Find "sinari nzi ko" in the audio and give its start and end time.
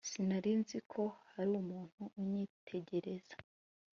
0.09-1.03